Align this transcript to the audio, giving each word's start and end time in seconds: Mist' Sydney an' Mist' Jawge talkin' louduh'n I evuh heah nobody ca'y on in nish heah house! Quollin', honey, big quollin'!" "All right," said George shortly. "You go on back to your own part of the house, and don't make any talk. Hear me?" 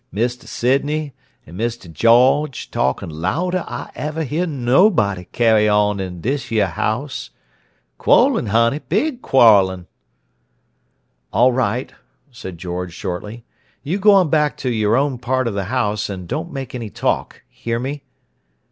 Mist' 0.11 0.47
Sydney 0.47 1.13
an' 1.45 1.55
Mist' 1.57 1.91
Jawge 1.93 2.71
talkin' 2.71 3.11
louduh'n 3.11 3.65
I 3.67 3.91
evuh 3.95 4.23
heah 4.23 4.47
nobody 4.47 5.25
ca'y 5.25 5.67
on 5.69 5.99
in 5.99 6.21
nish 6.21 6.49
heah 6.49 6.69
house! 6.69 7.29
Quollin', 7.99 8.47
honey, 8.47 8.79
big 8.79 9.21
quollin'!" 9.21 9.85
"All 11.31 11.51
right," 11.53 11.93
said 12.31 12.57
George 12.57 12.93
shortly. 12.95 13.45
"You 13.83 13.99
go 13.99 14.13
on 14.15 14.31
back 14.31 14.57
to 14.57 14.71
your 14.71 14.95
own 14.97 15.19
part 15.19 15.47
of 15.47 15.53
the 15.53 15.65
house, 15.65 16.09
and 16.09 16.27
don't 16.27 16.51
make 16.51 16.73
any 16.73 16.89
talk. 16.89 17.43
Hear 17.47 17.77
me?" 17.77 18.01